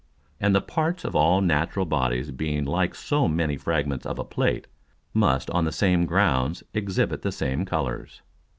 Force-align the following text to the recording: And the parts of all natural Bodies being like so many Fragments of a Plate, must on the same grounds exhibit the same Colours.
And 0.39 0.55
the 0.55 0.61
parts 0.61 1.05
of 1.05 1.15
all 1.15 1.41
natural 1.41 1.85
Bodies 1.85 2.31
being 2.31 2.65
like 2.65 2.95
so 2.95 3.27
many 3.27 3.55
Fragments 3.55 4.03
of 4.03 4.17
a 4.17 4.23
Plate, 4.23 4.65
must 5.13 5.47
on 5.51 5.63
the 5.63 5.71
same 5.71 6.07
grounds 6.07 6.63
exhibit 6.73 7.21
the 7.21 7.31
same 7.31 7.65
Colours. 7.65 8.23